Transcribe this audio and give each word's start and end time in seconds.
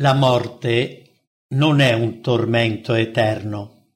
La 0.00 0.14
morte 0.14 1.24
non 1.54 1.80
è 1.80 1.92
un 1.92 2.20
tormento 2.20 2.94
eterno. 2.94 3.86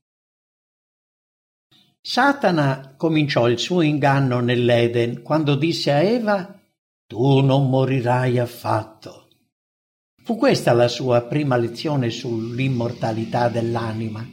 Satana 2.01 2.95
cominciò 2.96 3.48
il 3.48 3.61
suo 3.61 3.82
inganno 3.82 4.41
nell'Eden 4.41 5.23
quando 5.23 5.54
disse 5.54 5.93
a 5.93 6.03
Eva 6.03 6.61
Tu 7.07 7.41
non 7.43 7.71
morirai 7.71 8.41
affatto. 8.41 9.28
Fu 10.24 10.35
questa 10.37 10.72
la 10.72 10.88
sua 10.88 11.22
prima 11.22 11.56
lezione 11.56 12.10
sull'immortalità 12.10 13.48
dell'anima. 13.48 14.28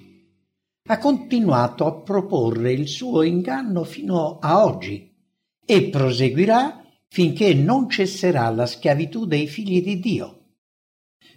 Ha 0.88 0.98
continuato 0.98 1.86
a 1.86 1.94
proporre 2.02 2.74
il 2.74 2.88
suo 2.88 3.22
inganno 3.22 3.84
fino 3.84 4.40
a 4.40 4.66
oggi 4.66 5.16
e 5.64 5.84
proseguirà 5.90 6.84
finché 7.08 7.54
non 7.54 7.88
cesserà 7.92 8.50
la 8.50 8.66
schiavitù 8.66 9.28
dei 9.28 9.46
figli 9.46 9.84
di 9.84 10.00
Dio 10.00 10.39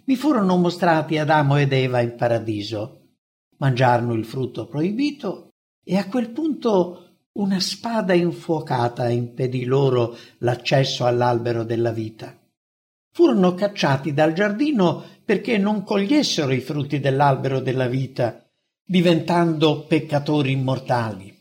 mi 0.05 0.15
furono 0.15 0.57
mostrati 0.57 1.17
Adamo 1.17 1.57
ed 1.57 1.71
Eva 1.71 2.01
in 2.01 2.15
paradiso. 2.15 2.99
Mangiarono 3.57 4.13
il 4.13 4.25
frutto 4.25 4.65
proibito 4.65 5.51
e 5.83 5.97
a 5.97 6.07
quel 6.07 6.31
punto 6.31 7.27
una 7.33 7.59
spada 7.59 8.13
infuocata 8.13 9.09
impedì 9.09 9.63
loro 9.63 10.17
l'accesso 10.39 11.05
all'albero 11.05 11.63
della 11.63 11.91
vita. 11.91 12.37
Furono 13.11 13.53
cacciati 13.53 14.13
dal 14.13 14.33
giardino 14.33 15.03
perché 15.23 15.57
non 15.57 15.83
cogliessero 15.83 16.51
i 16.51 16.59
frutti 16.59 16.99
dell'albero 16.99 17.59
della 17.59 17.87
vita, 17.87 18.45
diventando 18.83 19.85
peccatori 19.85 20.51
immortali. 20.51 21.31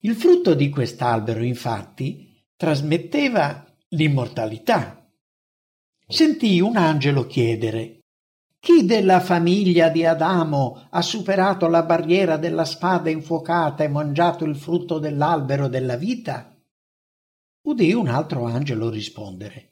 Il 0.00 0.14
frutto 0.16 0.54
di 0.54 0.68
quest'albero, 0.70 1.42
infatti, 1.42 2.44
trasmetteva 2.56 3.64
l'immortalità 3.90 5.03
sentì 6.14 6.60
un 6.60 6.76
angelo 6.76 7.26
chiedere 7.26 8.02
chi 8.60 8.84
della 8.84 9.18
famiglia 9.18 9.88
di 9.88 10.06
Adamo 10.06 10.86
ha 10.90 11.02
superato 11.02 11.66
la 11.66 11.82
barriera 11.82 12.36
della 12.36 12.64
spada 12.64 13.10
infuocata 13.10 13.82
e 13.82 13.88
mangiato 13.88 14.44
il 14.44 14.54
frutto 14.54 15.00
dell'albero 15.00 15.66
della 15.66 15.96
vita? 15.96 16.56
Udì 17.66 17.92
un 17.92 18.06
altro 18.06 18.44
angelo 18.44 18.90
rispondere 18.90 19.70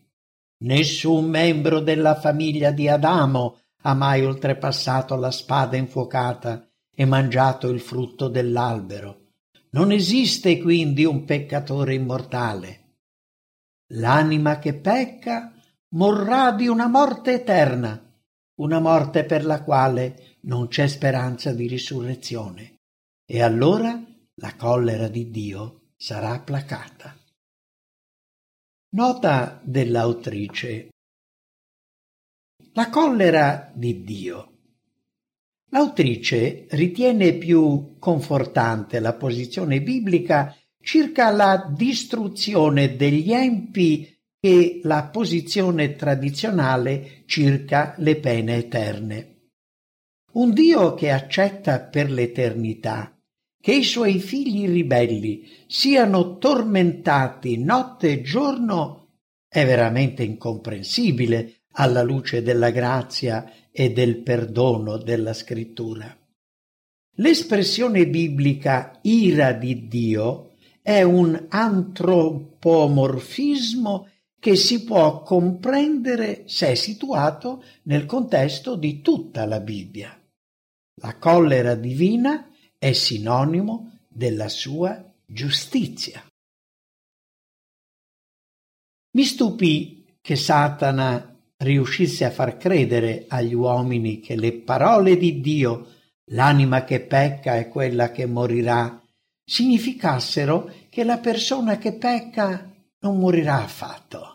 Nessun 0.64 1.26
membro 1.26 1.78
della 1.78 2.16
famiglia 2.16 2.72
di 2.72 2.88
Adamo 2.88 3.60
ha 3.82 3.94
mai 3.94 4.24
oltrepassato 4.24 5.14
la 5.14 5.30
spada 5.30 5.76
infuocata 5.76 6.68
e 6.92 7.04
mangiato 7.04 7.68
il 7.68 7.80
frutto 7.80 8.26
dell'albero. 8.26 9.28
Non 9.70 9.92
esiste 9.92 10.58
quindi 10.58 11.04
un 11.04 11.24
peccatore 11.24 11.94
immortale. 11.94 12.96
L'anima 13.92 14.58
che 14.58 14.74
pecca 14.74 15.52
morrà 15.92 16.52
di 16.52 16.68
una 16.68 16.88
morte 16.88 17.34
eterna, 17.34 18.00
una 18.56 18.80
morte 18.80 19.24
per 19.24 19.44
la 19.44 19.62
quale 19.62 20.38
non 20.42 20.68
c'è 20.68 20.86
speranza 20.86 21.52
di 21.52 21.66
risurrezione. 21.66 22.80
E 23.24 23.42
allora 23.42 24.02
la 24.34 24.56
collera 24.56 25.08
di 25.08 25.30
Dio 25.30 25.92
sarà 25.96 26.40
placata. 26.40 27.16
Nota 28.90 29.60
dell'autrice. 29.62 30.88
La 32.74 32.88
collera 32.88 33.70
di 33.74 34.02
Dio. 34.02 34.48
L'autrice 35.70 36.66
ritiene 36.70 37.34
più 37.34 37.96
confortante 37.98 39.00
la 39.00 39.14
posizione 39.14 39.80
biblica 39.80 40.54
circa 40.82 41.30
la 41.30 41.70
distruzione 41.74 42.96
degli 42.96 43.32
empi 43.32 44.11
e 44.44 44.80
la 44.82 45.04
posizione 45.04 45.94
tradizionale 45.94 47.22
circa 47.26 47.94
le 47.98 48.16
pene 48.16 48.56
eterne. 48.56 49.36
Un 50.32 50.52
Dio 50.52 50.94
che 50.94 51.12
accetta 51.12 51.80
per 51.80 52.10
l'eternità 52.10 53.16
che 53.60 53.72
i 53.72 53.84
suoi 53.84 54.18
figli 54.18 54.68
ribelli 54.68 55.48
siano 55.68 56.38
tormentati 56.38 57.62
notte 57.62 58.10
e 58.10 58.22
giorno 58.22 59.10
è 59.46 59.64
veramente 59.64 60.24
incomprensibile 60.24 61.66
alla 61.74 62.02
luce 62.02 62.42
della 62.42 62.70
grazia 62.70 63.48
e 63.70 63.92
del 63.92 64.22
perdono 64.22 64.96
della 64.96 65.34
scrittura. 65.34 66.18
L'espressione 67.16 68.08
biblica 68.08 68.98
ira 69.02 69.52
di 69.52 69.86
Dio 69.86 70.54
è 70.82 71.02
un 71.02 71.46
antropomorfismo 71.48 74.08
che 74.42 74.56
si 74.56 74.82
può 74.82 75.22
comprendere 75.22 76.42
se 76.48 76.72
è 76.72 76.74
situato 76.74 77.62
nel 77.82 78.06
contesto 78.06 78.74
di 78.74 79.00
tutta 79.00 79.46
la 79.46 79.60
Bibbia. 79.60 80.20
La 81.00 81.16
collera 81.16 81.76
divina 81.76 82.50
è 82.76 82.90
sinonimo 82.90 84.00
della 84.08 84.48
sua 84.48 85.00
giustizia. 85.24 86.26
Mi 89.12 89.22
stupì 89.22 90.16
che 90.20 90.34
Satana 90.34 91.38
riuscisse 91.58 92.24
a 92.24 92.32
far 92.32 92.56
credere 92.56 93.26
agli 93.28 93.54
uomini 93.54 94.18
che 94.18 94.34
le 94.34 94.54
parole 94.54 95.16
di 95.16 95.40
Dio, 95.40 95.86
l'anima 96.32 96.82
che 96.82 96.98
pecca 96.98 97.54
è 97.54 97.68
quella 97.68 98.10
che 98.10 98.26
morirà, 98.26 99.00
significassero 99.44 100.68
che 100.88 101.04
la 101.04 101.18
persona 101.18 101.78
che 101.78 101.92
pecca 101.92 102.71
non 103.02 103.18
morirà 103.18 103.62
affatto 103.62 104.32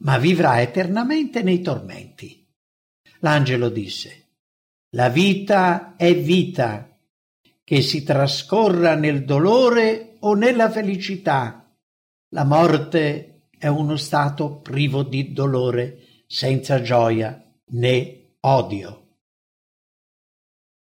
ma 0.00 0.18
vivrà 0.18 0.60
eternamente 0.60 1.42
nei 1.42 1.60
tormenti. 1.60 2.46
L'angelo 3.20 3.68
disse, 3.68 4.28
la 4.90 5.08
vita 5.08 5.96
è 5.96 6.14
vita, 6.14 6.86
che 7.62 7.82
si 7.82 8.02
trascorra 8.02 8.94
nel 8.94 9.24
dolore 9.24 10.16
o 10.20 10.34
nella 10.34 10.70
felicità. 10.70 11.72
La 12.30 12.44
morte 12.44 13.48
è 13.56 13.66
uno 13.66 13.96
stato 13.96 14.60
privo 14.60 15.02
di 15.02 15.32
dolore, 15.32 16.24
senza 16.26 16.80
gioia 16.80 17.42
né 17.72 18.34
odio. 18.40 18.96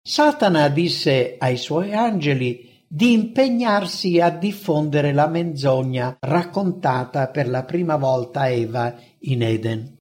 Satana 0.02 0.68
disse 0.70 1.36
ai 1.38 1.56
suoi 1.58 1.94
angeli 1.94 2.73
di 2.96 3.12
impegnarsi 3.12 4.20
a 4.20 4.30
diffondere 4.30 5.14
la 5.14 5.26
menzogna 5.28 6.16
raccontata 6.20 7.28
per 7.30 7.50
la 7.50 7.64
prima 7.64 7.96
volta 7.96 8.42
a 8.42 8.50
Eva 8.50 8.96
in 9.22 9.42
Eden. 9.42 9.98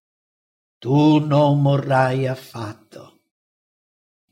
Tu 0.77 1.19
non 1.25 1.63
morrai 1.63 2.27
affatto. 2.27 3.21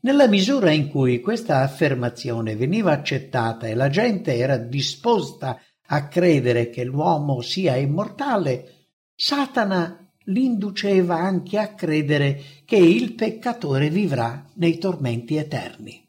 Nella 0.01 0.27
misura 0.27 0.69
in 0.69 0.89
cui 0.89 1.21
questa 1.21 1.61
affermazione 1.61 2.55
veniva 2.55 2.91
accettata 2.91 3.65
e 3.65 3.73
la 3.73 3.89
gente 3.89 4.35
era 4.35 4.57
disposta 4.57 5.59
a 5.87 6.07
credere 6.07 6.69
che 6.69 6.83
l'uomo 6.83 7.41
sia 7.41 7.75
immortale, 7.77 8.89
Satana 9.15 10.07
l'induceva 10.25 11.15
anche 11.15 11.57
a 11.57 11.73
credere 11.73 12.39
che 12.65 12.77
il 12.77 13.15
peccatore 13.15 13.89
vivrà 13.89 14.47
nei 14.53 14.77
tormenti 14.77 15.37
eterni. 15.37 16.07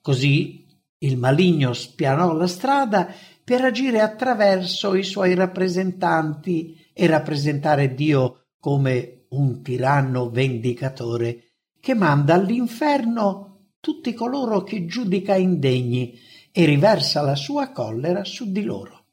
Così 0.00 0.64
il 0.98 1.16
maligno 1.16 1.72
spianò 1.72 2.32
la 2.32 2.46
strada 2.46 3.12
per 3.44 3.62
agire 3.62 4.00
attraverso 4.00 4.94
i 4.94 5.02
suoi 5.02 5.34
rappresentanti 5.34 6.90
e 6.92 7.06
rappresentare 7.06 7.94
Dio 7.94 8.48
come 8.58 9.26
un 9.30 9.62
tiranno 9.62 10.30
vendicatore 10.30 11.44
che 11.80 11.94
manda 11.94 12.34
all'inferno 12.34 13.48
tutti 13.80 14.12
coloro 14.12 14.62
che 14.62 14.86
giudica 14.86 15.36
indegni 15.36 16.18
e 16.50 16.64
riversa 16.64 17.22
la 17.22 17.36
sua 17.36 17.70
collera 17.70 18.24
su 18.24 18.50
di 18.50 18.62
loro. 18.62 19.04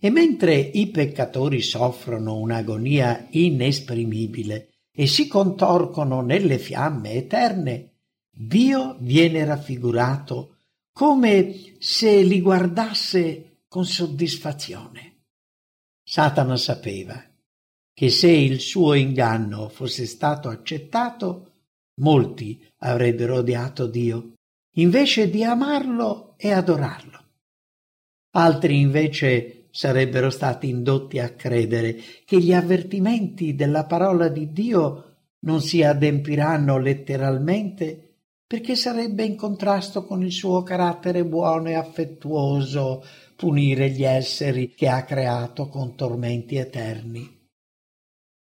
E 0.00 0.10
mentre 0.10 0.54
i 0.54 0.88
peccatori 0.88 1.60
soffrono 1.60 2.36
un'agonia 2.38 3.26
inesprimibile 3.30 4.70
e 4.90 5.06
si 5.06 5.26
contorcono 5.26 6.22
nelle 6.22 6.58
fiamme 6.58 7.12
eterne, 7.12 7.92
Dio 8.30 8.96
viene 9.00 9.44
raffigurato 9.44 10.57
come 10.98 11.76
se 11.78 12.22
li 12.22 12.40
guardasse 12.40 13.60
con 13.68 13.84
soddisfazione. 13.84 15.26
Satana 16.02 16.56
sapeva 16.56 17.24
che 17.94 18.10
se 18.10 18.28
il 18.28 18.58
suo 18.58 18.94
inganno 18.94 19.68
fosse 19.68 20.06
stato 20.06 20.48
accettato, 20.48 21.52
molti 22.00 22.60
avrebbero 22.78 23.36
odiato 23.36 23.86
Dio, 23.86 24.32
invece 24.74 25.30
di 25.30 25.44
amarlo 25.44 26.34
e 26.36 26.50
adorarlo. 26.50 27.26
Altri 28.30 28.80
invece 28.80 29.68
sarebbero 29.70 30.30
stati 30.30 30.68
indotti 30.68 31.20
a 31.20 31.32
credere 31.32 31.96
che 32.24 32.40
gli 32.40 32.52
avvertimenti 32.52 33.54
della 33.54 33.84
parola 33.84 34.26
di 34.26 34.50
Dio 34.50 35.18
non 35.42 35.60
si 35.62 35.80
adempiranno 35.84 36.76
letteralmente 36.76 38.07
perché 38.48 38.76
sarebbe 38.76 39.24
in 39.24 39.36
contrasto 39.36 40.06
con 40.06 40.24
il 40.24 40.32
suo 40.32 40.62
carattere 40.62 41.22
buono 41.26 41.68
e 41.68 41.74
affettuoso 41.74 43.04
punire 43.36 43.90
gli 43.90 44.04
esseri 44.04 44.72
che 44.74 44.88
ha 44.88 45.04
creato 45.04 45.68
con 45.68 45.94
tormenti 45.94 46.56
eterni. 46.56 47.36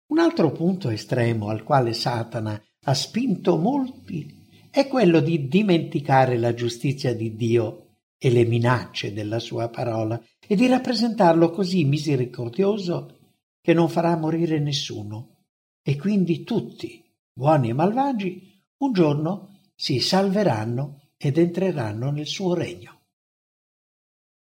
Un 0.08 0.18
altro 0.18 0.52
punto 0.52 0.90
estremo 0.90 1.48
al 1.48 1.62
quale 1.62 1.94
Satana 1.94 2.62
ha 2.84 2.94
spinto 2.94 3.56
molti 3.56 4.44
è 4.70 4.86
quello 4.86 5.20
di 5.20 5.48
dimenticare 5.48 6.36
la 6.36 6.52
giustizia 6.52 7.14
di 7.14 7.34
Dio 7.34 8.00
e 8.18 8.30
le 8.30 8.44
minacce 8.44 9.14
della 9.14 9.38
sua 9.38 9.70
parola 9.70 10.22
e 10.46 10.54
di 10.56 10.66
rappresentarlo 10.66 11.48
così 11.48 11.84
misericordioso 11.84 13.18
che 13.62 13.72
non 13.72 13.88
farà 13.88 14.14
morire 14.14 14.58
nessuno 14.60 15.44
e 15.82 15.96
quindi 15.96 16.44
tutti, 16.44 17.02
buoni 17.32 17.70
e 17.70 17.72
malvagi, 17.72 18.62
un 18.78 18.92
giorno 18.92 19.55
si 19.76 20.00
salveranno 20.00 21.10
ed 21.18 21.36
entreranno 21.38 22.10
nel 22.10 22.26
suo 22.26 22.54
regno. 22.54 22.94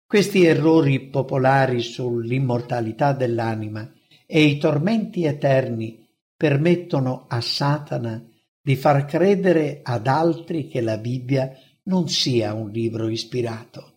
Questi 0.06 0.44
errori 0.44 1.00
popolari 1.02 1.82
sull'immortalità 1.82 3.14
dell'anima 3.14 3.90
e 4.26 4.44
i 4.44 4.58
tormenti 4.58 5.26
eterni 5.26 6.08
permettono 6.36 7.26
a 7.28 7.42
Satana 7.42 8.24
di 8.62 8.76
far 8.76 9.06
credere 9.06 9.82
ad 9.84 10.08
altri 10.08 10.68
che 10.68 10.82
la 10.82 10.98
Bibbia 10.98 11.56
non 11.84 12.10
sia 12.10 12.54
un 12.54 12.72
libro 12.72 13.08
ispirato. 13.08 13.94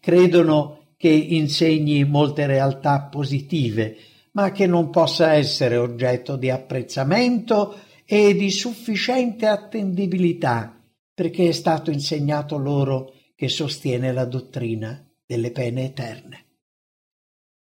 Credono 0.00 0.94
che 0.96 1.08
insegni 1.08 2.04
molte 2.04 2.46
realtà 2.46 3.02
positive, 3.02 3.96
ma 4.32 4.52
che 4.52 4.66
non 4.66 4.90
possa 4.90 5.32
essere 5.32 5.76
oggetto 5.76 6.36
di 6.36 6.50
apprezzamento 6.50 7.76
e 8.14 8.34
di 8.34 8.50
sufficiente 8.50 9.46
attendibilità, 9.46 10.78
perché 11.14 11.48
è 11.48 11.52
stato 11.52 11.90
insegnato 11.90 12.58
loro 12.58 13.14
che 13.34 13.48
sostiene 13.48 14.12
la 14.12 14.26
dottrina 14.26 15.02
delle 15.24 15.50
pene 15.50 15.84
eterne. 15.84 16.44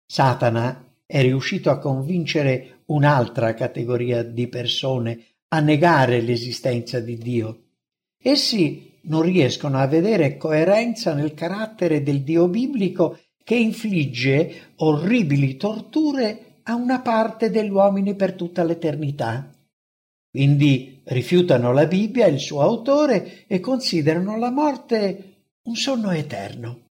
Satana 0.04 0.96
è 1.06 1.22
riuscito 1.22 1.70
a 1.70 1.78
convincere 1.78 2.82
un'altra 2.88 3.54
categoria 3.54 4.22
di 4.22 4.46
persone 4.48 5.18
a 5.48 5.60
negare 5.60 6.20
l'esistenza 6.20 7.00
di 7.00 7.16
Dio. 7.16 7.62
Essi 8.22 8.98
non 9.04 9.22
riescono 9.22 9.78
a 9.78 9.86
vedere 9.86 10.36
coerenza 10.36 11.14
nel 11.14 11.32
carattere 11.32 12.02
del 12.02 12.22
Dio 12.22 12.48
biblico 12.48 13.18
che 13.42 13.56
infligge 13.56 14.72
orribili 14.76 15.56
torture 15.56 16.58
a 16.64 16.74
una 16.74 17.00
parte 17.00 17.48
degli 17.48 17.70
uomini 17.70 18.14
per 18.14 18.34
tutta 18.34 18.62
l'eternità. 18.62 19.53
Quindi 20.34 21.00
rifiutano 21.04 21.72
la 21.72 21.86
Bibbia 21.86 22.26
il 22.26 22.40
suo 22.40 22.60
autore 22.60 23.44
e 23.46 23.60
considerano 23.60 24.36
la 24.36 24.50
morte 24.50 25.44
un 25.62 25.76
sonno 25.76 26.10
eterno. 26.10 26.86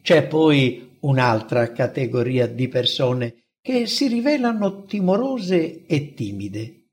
C'è 0.00 0.24
poi 0.28 0.98
un'altra 1.00 1.72
categoria 1.72 2.46
di 2.46 2.68
persone 2.68 3.46
che 3.60 3.86
si 3.86 4.06
rivelano 4.06 4.84
timorose 4.84 5.84
e 5.84 6.14
timide. 6.14 6.84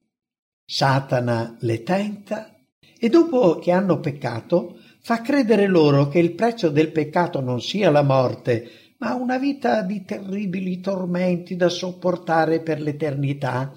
Satana 0.66 1.58
le 1.60 1.84
tenta 1.84 2.52
e 2.98 3.08
dopo 3.08 3.60
che 3.60 3.72
hanno 3.72 4.00
peccato 4.00 4.80
fa 5.00 5.22
credere 5.22 5.68
loro 5.68 6.08
che 6.08 6.18
il 6.18 6.34
prezzo 6.34 6.70
del 6.70 6.92
peccato 6.92 7.40
non 7.40 7.62
sia 7.62 7.92
la 7.92 8.02
morte, 8.02 8.96
ma 8.98 9.14
una 9.14 9.38
vita 9.38 9.84
di 9.84 10.04
terribili 10.06 10.80
tormenti 10.80 11.56
da 11.56 11.70
sopportare 11.70 12.62
per 12.62 12.82
l'eternità, 12.82 13.72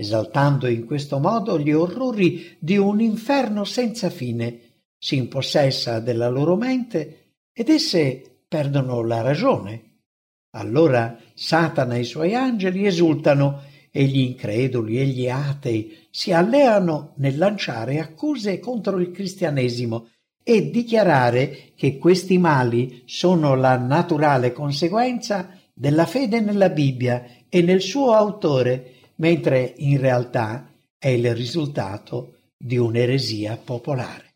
esaltando 0.00 0.68
in 0.68 0.86
questo 0.86 1.18
modo 1.18 1.58
gli 1.58 1.72
orrori 1.72 2.56
di 2.60 2.76
un 2.76 3.00
inferno 3.00 3.64
senza 3.64 4.10
fine, 4.10 4.60
si 4.96 5.16
impossessa 5.16 5.98
della 5.98 6.28
loro 6.28 6.54
mente 6.54 7.32
ed 7.52 7.68
esse 7.68 8.42
perdono 8.46 9.02
la 9.02 9.22
ragione. 9.22 10.02
Allora 10.50 11.18
Satana 11.34 11.96
e 11.96 12.00
i 12.00 12.04
suoi 12.04 12.36
angeli 12.36 12.86
esultano 12.86 13.62
e 13.90 14.04
gli 14.04 14.20
increduli 14.20 15.00
e 15.00 15.06
gli 15.06 15.28
atei 15.28 16.06
si 16.10 16.32
alleano 16.32 17.14
nel 17.16 17.36
lanciare 17.36 17.98
accuse 17.98 18.60
contro 18.60 18.98
il 18.98 19.10
cristianesimo 19.10 20.10
e 20.44 20.70
dichiarare 20.70 21.72
che 21.74 21.98
questi 21.98 22.38
mali 22.38 23.02
sono 23.04 23.56
la 23.56 23.76
naturale 23.76 24.52
conseguenza 24.52 25.50
della 25.74 26.06
fede 26.06 26.40
nella 26.40 26.70
Bibbia 26.70 27.24
e 27.48 27.62
nel 27.62 27.80
suo 27.80 28.12
autore, 28.12 28.97
mentre 29.18 29.74
in 29.78 29.98
realtà 29.98 30.72
è 30.98 31.08
il 31.08 31.34
risultato 31.34 32.52
di 32.56 32.76
un'eresia 32.76 33.56
popolare. 33.56 34.34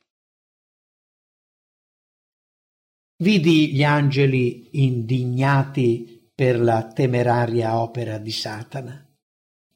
Vidi 3.22 3.72
gli 3.72 3.84
angeli 3.84 4.68
indignati 4.72 6.30
per 6.34 6.60
la 6.60 6.88
temeraria 6.88 7.80
opera 7.80 8.18
di 8.18 8.32
Satana. 8.32 9.08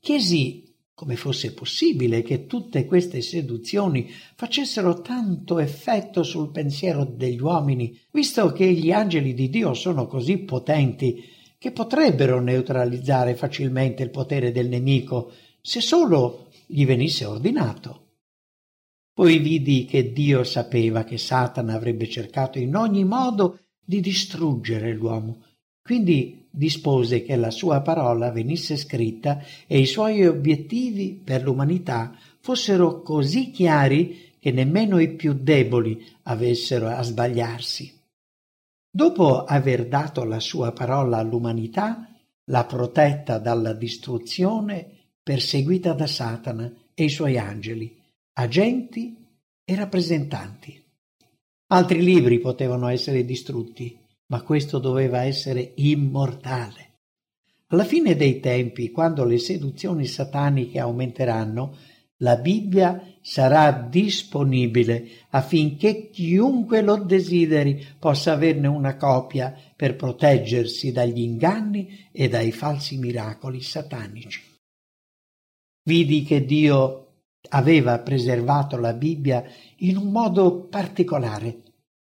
Chiesi 0.00 0.66
come 0.96 1.16
fosse 1.16 1.52
possibile 1.52 2.22
che 2.22 2.46
tutte 2.46 2.86
queste 2.86 3.20
seduzioni 3.20 4.08
facessero 4.34 5.02
tanto 5.02 5.58
effetto 5.58 6.22
sul 6.22 6.50
pensiero 6.50 7.04
degli 7.04 7.38
uomini, 7.38 8.00
visto 8.12 8.50
che 8.52 8.72
gli 8.72 8.90
angeli 8.90 9.34
di 9.34 9.50
Dio 9.50 9.74
sono 9.74 10.06
così 10.06 10.38
potenti 10.38 11.22
che 11.58 11.72
potrebbero 11.72 12.40
neutralizzare 12.40 13.34
facilmente 13.34 14.02
il 14.02 14.10
potere 14.10 14.52
del 14.52 14.68
nemico 14.68 15.32
se 15.60 15.80
solo 15.80 16.48
gli 16.66 16.84
venisse 16.84 17.24
ordinato. 17.24 18.02
Poi 19.12 19.38
vidi 19.38 19.86
che 19.86 20.12
Dio 20.12 20.44
sapeva 20.44 21.04
che 21.04 21.16
Satana 21.16 21.74
avrebbe 21.74 22.08
cercato 22.08 22.58
in 22.58 22.76
ogni 22.76 23.04
modo 23.04 23.60
di 23.82 24.00
distruggere 24.00 24.92
l'uomo. 24.92 25.42
Quindi 25.82 26.48
dispose 26.50 27.22
che 27.22 27.36
la 27.36 27.50
sua 27.50 27.80
parola 27.80 28.30
venisse 28.30 28.76
scritta 28.76 29.42
e 29.66 29.78
i 29.78 29.86
suoi 29.86 30.26
obiettivi 30.26 31.20
per 31.22 31.42
l'umanità 31.42 32.14
fossero 32.40 33.00
così 33.02 33.50
chiari 33.50 34.34
che 34.38 34.50
nemmeno 34.50 34.98
i 34.98 35.14
più 35.14 35.32
deboli 35.32 36.04
avessero 36.24 36.88
a 36.88 37.02
sbagliarsi. 37.02 37.95
Dopo 38.96 39.44
aver 39.44 39.88
dato 39.88 40.24
la 40.24 40.40
sua 40.40 40.72
parola 40.72 41.18
all'umanità, 41.18 42.08
l'ha 42.44 42.64
protetta 42.64 43.36
dalla 43.36 43.74
distruzione 43.74 45.10
perseguita 45.22 45.92
da 45.92 46.06
Satana 46.06 46.72
e 46.94 47.04
i 47.04 47.10
suoi 47.10 47.36
angeli 47.36 47.94
agenti 48.38 49.14
e 49.62 49.74
rappresentanti. 49.74 50.82
Altri 51.74 52.02
libri 52.02 52.38
potevano 52.38 52.88
essere 52.88 53.26
distrutti, 53.26 54.00
ma 54.28 54.40
questo 54.40 54.78
doveva 54.78 55.24
essere 55.24 55.72
immortale. 55.74 57.00
Alla 57.66 57.84
fine 57.84 58.16
dei 58.16 58.40
tempi, 58.40 58.90
quando 58.92 59.24
le 59.24 59.36
seduzioni 59.36 60.06
sataniche 60.06 60.78
aumenteranno, 60.78 61.76
la 62.20 62.36
Bibbia 62.36 63.02
sarà 63.20 63.72
disponibile 63.72 65.08
affinché 65.30 66.08
chiunque 66.10 66.80
lo 66.80 66.96
desideri 66.96 67.84
possa 67.98 68.32
averne 68.32 68.68
una 68.68 68.96
copia 68.96 69.54
per 69.74 69.96
proteggersi 69.96 70.92
dagli 70.92 71.20
inganni 71.20 72.08
e 72.12 72.28
dai 72.28 72.52
falsi 72.52 72.96
miracoli 72.98 73.60
satanici. 73.60 74.42
Vidi 75.82 76.22
che 76.22 76.44
Dio 76.44 77.02
aveva 77.50 77.98
preservato 77.98 78.78
la 78.78 78.92
Bibbia 78.94 79.44
in 79.78 79.96
un 79.96 80.10
modo 80.10 80.64
particolare. 80.64 81.62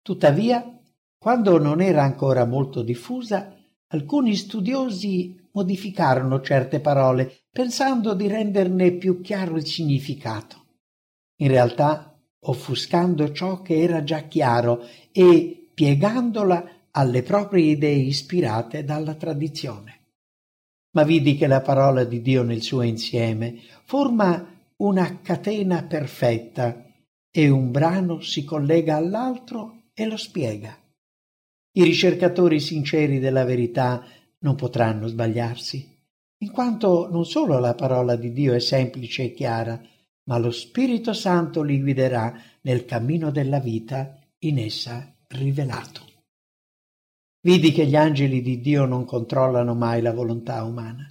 Tuttavia, 0.02 0.80
quando 1.18 1.58
non 1.58 1.82
era 1.82 2.04
ancora 2.04 2.46
molto 2.46 2.82
diffusa, 2.82 3.57
alcuni 3.88 4.36
studiosi 4.36 5.50
modificarono 5.52 6.42
certe 6.42 6.80
parole 6.80 7.44
pensando 7.52 8.14
di 8.14 8.28
renderne 8.28 8.92
più 8.94 9.22
chiaro 9.22 9.58
il 9.58 9.66
significato. 9.66 10.66
In 11.38 11.48
realtà, 11.48 12.20
offuscando 12.40 13.32
ciò 13.32 13.62
che 13.62 13.80
era 13.80 14.04
già 14.04 14.22
chiaro 14.22 14.86
e 15.12 15.70
piegandola 15.74 16.86
alle 16.92 17.24
proprie 17.24 17.72
idee 17.72 17.96
ispirate 17.96 18.84
dalla 18.84 19.16
tradizione. 19.16 19.96
Ma 20.92 21.04
vidi 21.04 21.36
che 21.36 21.48
la 21.48 21.62
parola 21.62 22.04
di 22.04 22.22
Dio 22.22 22.44
nel 22.44 22.62
suo 22.62 22.82
insieme 22.82 23.60
forma 23.86 24.56
una 24.78 25.22
catena 25.22 25.84
perfetta 25.84 26.86
e 27.30 27.50
un 27.50 27.72
brano 27.72 28.20
si 28.22 28.44
collega 28.44 28.96
all'altro 28.96 29.84
e 29.94 30.06
lo 30.06 30.18
spiega. 30.18 30.76
I 31.78 31.84
ricercatori 31.84 32.60
sinceri 32.60 33.20
della 33.20 33.44
verità 33.44 34.04
non 34.40 34.56
potranno 34.56 35.06
sbagliarsi, 35.06 35.96
in 36.40 36.50
quanto 36.50 37.08
non 37.12 37.24
solo 37.24 37.60
la 37.60 37.76
parola 37.76 38.16
di 38.16 38.34
Dio 38.34 38.56
è 38.56 38.60
semplice 38.60 39.26
e 39.26 39.34
chiara, 39.34 39.80
ma 40.24 40.40
lo 40.40 40.50
Spirito 40.50 41.14
Santo 41.14 41.62
li 41.62 41.80
guiderà 41.80 42.34
nel 42.62 42.86
cammino 42.86 43.30
della 43.30 43.60
vita 43.60 44.18
in 44.40 44.58
essa 44.58 45.14
rivelato. 45.28 46.02
Vidi 47.42 47.72
che 47.72 47.86
gli 47.86 47.96
angeli 47.96 48.42
di 48.42 48.60
Dio 48.60 48.86
non 48.86 49.06
controllano 49.06 49.76
mai 49.76 50.02
la 50.02 50.14
volontà 50.14 50.64
umana. 50.64 51.08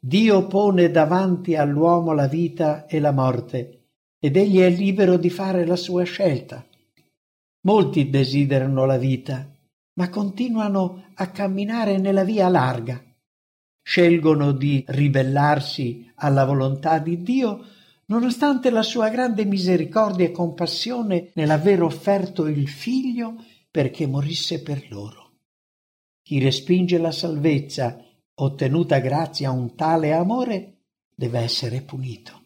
Dio 0.00 0.46
pone 0.46 0.90
davanti 0.90 1.56
all'uomo 1.56 2.14
la 2.14 2.26
vita 2.26 2.86
e 2.86 3.00
la 3.00 3.12
morte 3.12 3.82
ed 4.18 4.34
egli 4.34 4.60
è 4.60 4.70
libero 4.70 5.18
di 5.18 5.28
fare 5.28 5.66
la 5.66 5.76
sua 5.76 6.04
scelta. 6.04 6.64
Molti 7.66 8.08
desiderano 8.08 8.86
la 8.86 8.96
vita, 8.96 9.56
ma 9.98 10.08
continuano 10.10 11.10
a 11.14 11.28
camminare 11.30 11.98
nella 11.98 12.22
via 12.22 12.48
larga. 12.48 13.04
scelgono 13.82 14.52
di 14.52 14.84
ribellarsi 14.86 16.12
alla 16.16 16.44
volontà 16.44 16.98
di 16.98 17.22
Dio, 17.22 17.64
nonostante 18.06 18.70
la 18.70 18.82
sua 18.82 19.08
grande 19.08 19.44
misericordia 19.44 20.26
e 20.26 20.30
compassione 20.30 21.30
nell'aver 21.34 21.82
offerto 21.82 22.46
il 22.46 22.68
figlio 22.68 23.42
perché 23.70 24.06
morisse 24.06 24.62
per 24.62 24.86
loro. 24.90 25.38
Chi 26.22 26.38
respinge 26.38 26.98
la 26.98 27.10
salvezza 27.10 27.98
ottenuta 28.34 28.98
grazie 28.98 29.46
a 29.46 29.50
un 29.50 29.74
tale 29.74 30.12
amore 30.12 30.82
deve 31.12 31.40
essere 31.40 31.80
punito. 31.80 32.42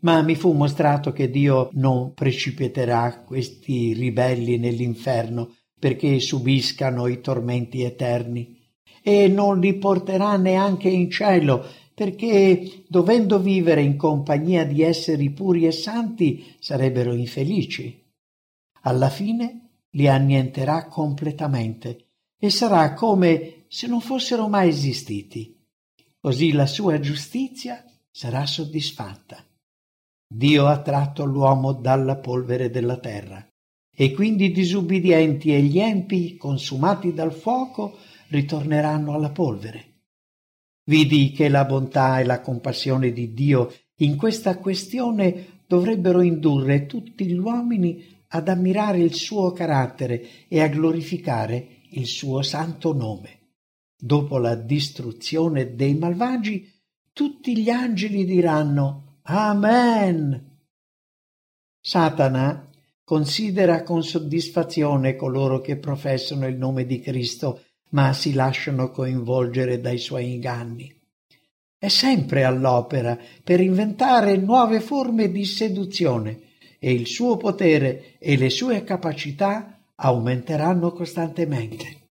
Ma 0.00 0.22
mi 0.22 0.34
fu 0.34 0.52
mostrato 0.52 1.12
che 1.12 1.28
Dio 1.28 1.68
non 1.74 2.14
precipiterà 2.14 3.22
questi 3.22 3.92
ribelli 3.92 4.56
nell'inferno 4.56 5.58
perché 5.80 6.20
subiscano 6.20 7.06
i 7.06 7.22
tormenti 7.22 7.82
eterni 7.82 8.58
e 9.02 9.28
non 9.28 9.58
li 9.58 9.74
porterà 9.78 10.36
neanche 10.36 10.90
in 10.90 11.10
cielo 11.10 11.66
perché 11.94 12.84
dovendo 12.86 13.40
vivere 13.40 13.82
in 13.82 13.96
compagnia 13.96 14.64
di 14.64 14.82
esseri 14.82 15.30
puri 15.30 15.66
e 15.66 15.72
santi 15.72 16.54
sarebbero 16.58 17.14
infelici. 17.14 18.08
Alla 18.82 19.08
fine 19.08 19.70
li 19.92 20.06
annienterà 20.06 20.86
completamente 20.86 22.08
e 22.38 22.50
sarà 22.50 22.92
come 22.92 23.64
se 23.68 23.86
non 23.86 24.00
fossero 24.00 24.48
mai 24.48 24.68
esistiti. 24.68 25.58
Così 26.18 26.52
la 26.52 26.66
sua 26.66 27.00
giustizia 27.00 27.84
sarà 28.10 28.44
soddisfatta. 28.44 29.44
Dio 30.26 30.66
ha 30.66 30.80
tratto 30.80 31.24
l'uomo 31.24 31.72
dalla 31.72 32.16
polvere 32.16 32.70
della 32.70 32.98
terra 32.98 33.49
e 34.00 34.14
quindi 34.14 34.46
i 34.46 34.50
disubbidienti 34.50 35.54
e 35.54 35.60
gli 35.60 35.78
empi 35.78 36.38
consumati 36.38 37.12
dal 37.12 37.34
fuoco 37.34 37.98
ritorneranno 38.28 39.12
alla 39.12 39.28
polvere. 39.28 40.04
Vidi 40.84 41.32
che 41.32 41.50
la 41.50 41.66
bontà 41.66 42.18
e 42.18 42.24
la 42.24 42.40
compassione 42.40 43.12
di 43.12 43.34
Dio 43.34 43.70
in 43.96 44.16
questa 44.16 44.56
questione 44.56 45.64
dovrebbero 45.66 46.22
indurre 46.22 46.86
tutti 46.86 47.26
gli 47.26 47.36
uomini 47.36 48.24
ad 48.28 48.48
ammirare 48.48 49.00
il 49.00 49.12
suo 49.12 49.52
carattere 49.52 50.46
e 50.48 50.62
a 50.62 50.68
glorificare 50.68 51.82
il 51.90 52.06
suo 52.06 52.40
santo 52.40 52.94
nome. 52.94 53.48
Dopo 53.94 54.38
la 54.38 54.54
distruzione 54.54 55.74
dei 55.74 55.94
malvagi, 55.94 56.72
tutti 57.12 57.54
gli 57.54 57.68
angeli 57.68 58.24
diranno 58.24 59.18
Amen. 59.24 60.56
Satana 61.78 62.69
considera 63.10 63.82
con 63.82 64.04
soddisfazione 64.04 65.16
coloro 65.16 65.60
che 65.60 65.74
professano 65.74 66.46
il 66.46 66.54
nome 66.56 66.86
di 66.86 67.00
Cristo, 67.00 67.62
ma 67.88 68.12
si 68.12 68.32
lasciano 68.32 68.92
coinvolgere 68.92 69.80
dai 69.80 69.98
suoi 69.98 70.34
inganni. 70.34 70.94
È 71.76 71.88
sempre 71.88 72.44
all'opera 72.44 73.18
per 73.42 73.60
inventare 73.60 74.36
nuove 74.36 74.78
forme 74.78 75.28
di 75.28 75.44
seduzione 75.44 76.38
e 76.78 76.92
il 76.92 77.08
suo 77.08 77.36
potere 77.36 78.14
e 78.20 78.36
le 78.36 78.48
sue 78.48 78.84
capacità 78.84 79.80
aumenteranno 79.96 80.92
costantemente. 80.92 82.10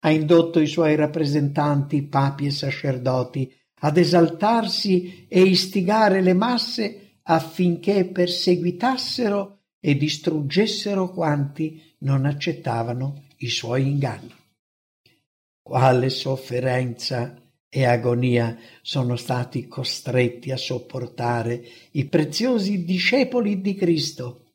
Ha 0.00 0.10
indotto 0.10 0.60
i 0.60 0.66
suoi 0.66 0.94
rappresentanti, 0.94 2.02
papi 2.02 2.44
e 2.44 2.50
sacerdoti, 2.50 3.50
ad 3.80 3.96
esaltarsi 3.96 5.24
e 5.26 5.40
istigare 5.40 6.20
le 6.20 6.34
masse 6.34 7.12
affinché 7.22 8.04
perseguitassero 8.04 9.57
e 9.80 9.96
distruggessero 9.96 11.10
quanti 11.10 11.94
non 11.98 12.24
accettavano 12.24 13.24
i 13.38 13.48
suoi 13.48 13.86
inganni. 13.86 14.34
Quale 15.62 16.10
sofferenza 16.10 17.40
e 17.68 17.84
agonia 17.84 18.58
sono 18.80 19.16
stati 19.16 19.68
costretti 19.68 20.50
a 20.50 20.56
sopportare 20.56 21.62
i 21.92 22.06
preziosi 22.06 22.84
discepoli 22.84 23.60
di 23.60 23.74
Cristo. 23.74 24.52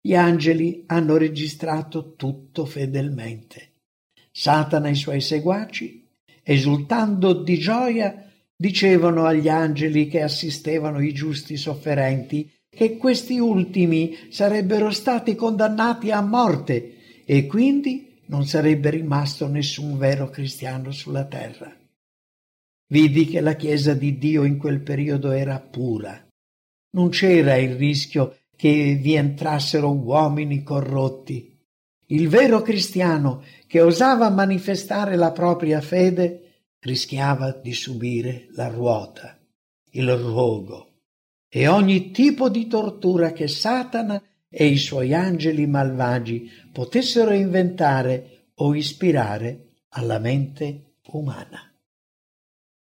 Gli 0.00 0.14
angeli 0.14 0.84
hanno 0.86 1.16
registrato 1.16 2.14
tutto 2.14 2.64
fedelmente. 2.64 3.72
Satana 4.30 4.88
e 4.88 4.92
i 4.92 4.96
suoi 4.96 5.20
seguaci, 5.20 6.06
esultando 6.42 7.34
di 7.34 7.58
gioia, 7.58 8.28
Dicevano 8.60 9.24
agli 9.24 9.48
angeli 9.48 10.08
che 10.08 10.20
assistevano 10.20 11.00
i 11.00 11.12
giusti 11.14 11.56
sofferenti 11.56 12.50
che 12.70 12.96
questi 12.96 13.38
ultimi 13.38 14.28
sarebbero 14.30 14.90
stati 14.90 15.34
condannati 15.34 16.10
a 16.10 16.20
morte 16.20 17.24
e 17.24 17.46
quindi 17.46 18.20
non 18.26 18.46
sarebbe 18.46 18.90
rimasto 18.90 19.48
nessun 19.48 19.96
vero 19.96 20.28
cristiano 20.28 20.90
sulla 20.90 21.24
terra. 21.24 21.74
Vidi 22.90 23.26
che 23.26 23.40
la 23.40 23.54
Chiesa 23.54 23.94
di 23.94 24.18
Dio 24.18 24.44
in 24.44 24.58
quel 24.58 24.80
periodo 24.80 25.30
era 25.30 25.58
pura. 25.60 26.26
Non 26.90 27.10
c'era 27.10 27.56
il 27.56 27.76
rischio 27.76 28.36
che 28.56 28.98
vi 29.00 29.14
entrassero 29.14 29.92
uomini 29.92 30.62
corrotti. 30.62 31.56
Il 32.06 32.28
vero 32.28 32.62
cristiano 32.62 33.42
che 33.66 33.80
osava 33.80 34.30
manifestare 34.30 35.16
la 35.16 35.32
propria 35.32 35.80
fede 35.80 36.64
rischiava 36.80 37.52
di 37.52 37.74
subire 37.74 38.46
la 38.52 38.68
ruota, 38.68 39.38
il 39.90 40.14
rogo 40.16 40.87
e 41.48 41.66
ogni 41.66 42.10
tipo 42.10 42.48
di 42.48 42.66
tortura 42.66 43.32
che 43.32 43.48
Satana 43.48 44.22
e 44.48 44.66
i 44.66 44.76
suoi 44.76 45.14
angeli 45.14 45.66
malvagi 45.66 46.50
potessero 46.72 47.32
inventare 47.32 48.50
o 48.56 48.74
ispirare 48.74 49.84
alla 49.90 50.18
mente 50.18 50.96
umana. 51.12 51.67